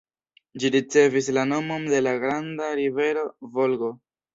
[0.63, 3.97] Ĝi ricevis la nomon de la granda rivero Volgo.